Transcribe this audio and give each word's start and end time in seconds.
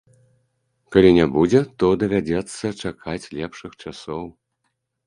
Калі 0.95 1.11
не 1.17 1.27
будзе, 1.35 1.59
то 1.83 1.91
давядзецца 2.05 2.65
чакаць 2.87 3.25
лепшых 3.39 3.79
часоў. 3.83 4.23